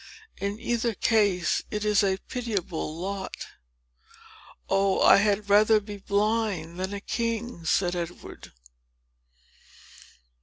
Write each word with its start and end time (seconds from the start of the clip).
In 0.39 0.59
either 0.59 0.95
case 0.95 1.61
it 1.69 1.85
is 1.85 2.01
a 2.03 2.17
pitiable 2.27 2.97
lot." 2.97 3.37
"Oh, 4.67 4.99
I 4.99 5.17
had 5.17 5.47
rather 5.47 5.79
be 5.79 5.97
blind 5.97 6.79
than 6.79 6.89
be 6.89 6.97
a 6.97 7.01
king!" 7.01 7.65
said 7.65 7.95
Edward. 7.95 8.51